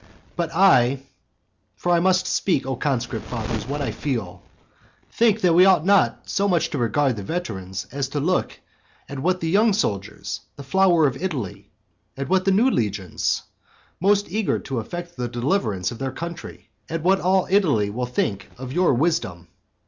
But 0.35 0.51
I 0.51 1.03
(for 1.75 1.91
I 1.91 1.99
must 1.99 2.25
speak, 2.25 2.65
O 2.65 2.75
conscript 2.75 3.23
fathers, 3.27 3.67
what 3.67 3.83
I 3.83 3.91
feel,) 3.91 4.41
think 5.11 5.41
that 5.41 5.53
we 5.53 5.65
ought 5.65 5.85
not 5.85 6.27
so 6.27 6.47
much 6.47 6.71
to 6.71 6.79
regard 6.79 7.15
the 7.17 7.21
veterans, 7.21 7.85
as 7.91 8.09
to 8.09 8.19
look 8.19 8.59
at 9.07 9.19
what 9.19 9.41
the 9.41 9.49
young 9.51 9.73
soldiers, 9.73 10.39
the 10.55 10.63
flower 10.63 11.05
of 11.05 11.21
Italy 11.21 11.69
at 12.17 12.29
what 12.29 12.45
the 12.45 12.51
new 12.51 12.71
legions, 12.71 13.43
most 13.99 14.25
eager 14.31 14.57
to 14.57 14.79
effect 14.79 15.17
the 15.17 15.27
deliverance 15.27 15.91
of 15.91 15.99
their 15.99 16.11
country 16.11 16.69
at 16.89 17.03
what 17.03 17.19
all 17.21 17.45
Italy 17.51 17.91
will 17.91 18.07
think 18.07 18.49
of 18.57 18.73
your 18.73 18.95
wisdom. 18.95 19.49